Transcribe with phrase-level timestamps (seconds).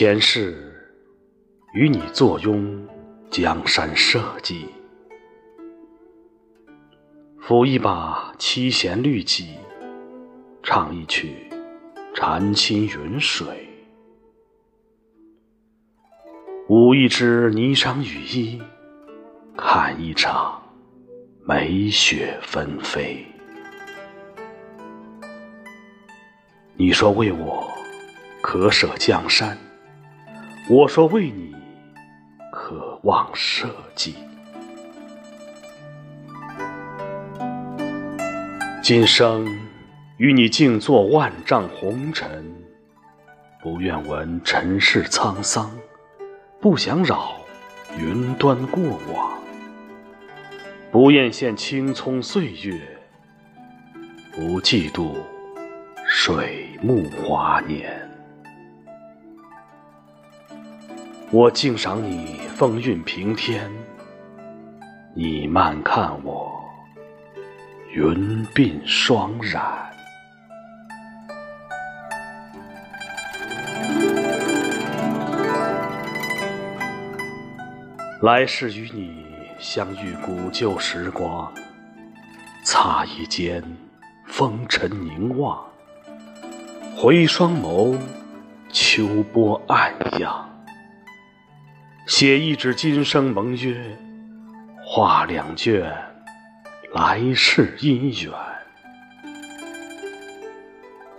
[0.00, 0.56] 前世
[1.74, 2.88] 与你坐拥
[3.30, 4.66] 江山社稷，
[7.38, 9.58] 抚一把七弦绿绮，
[10.62, 11.50] 唱一曲
[12.14, 13.68] 禅心云水，
[16.70, 18.62] 舞一支霓裳羽衣，
[19.54, 20.62] 看一场
[21.44, 23.22] 梅雪纷飞。
[26.74, 27.70] 你说为我
[28.40, 29.54] 可舍江山，
[30.72, 31.52] 我说为你
[32.52, 34.14] 渴望设计。
[38.80, 39.48] 今生
[40.18, 42.54] 与你静坐万丈红尘，
[43.60, 45.68] 不愿闻尘世沧桑，
[46.60, 47.32] 不想扰
[47.98, 48.80] 云端过
[49.12, 49.40] 往，
[50.92, 52.80] 不厌羡青葱岁月，
[54.32, 55.14] 不嫉妒。
[56.06, 58.09] 水木华年，
[61.32, 63.70] 我敬赏你风韵平添，
[65.14, 66.60] 你慢看我
[67.92, 69.62] 云鬓霜染。
[78.22, 79.24] 来世与你
[79.60, 81.52] 相遇古旧时光，
[82.64, 83.62] 擦一间
[84.26, 85.64] 风尘凝望。
[86.96, 87.96] 回双眸，
[88.72, 90.44] 秋波暗漾。
[92.10, 93.72] 写一纸今生盟约，
[94.84, 95.96] 画两卷
[96.92, 98.34] 来世姻缘。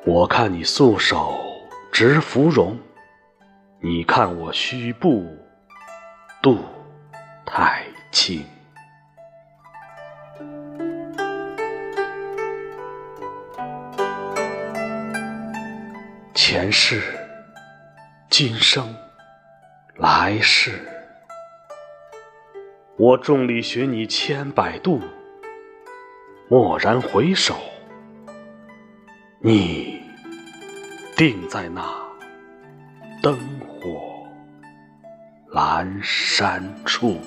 [0.03, 1.41] 我看你素手
[1.93, 2.77] 执芙蓉，
[3.79, 5.33] 你看我虚步
[6.41, 6.59] 渡
[7.45, 8.45] 太清。
[16.33, 17.01] 前世、
[18.29, 18.93] 今生、
[20.01, 20.79] 来世，
[22.97, 24.99] 我众里寻你千百度，
[26.49, 27.53] 蓦然回首，
[29.41, 30.01] 你
[31.15, 31.83] 定在那
[33.21, 34.27] 灯火
[35.51, 37.17] 阑珊处。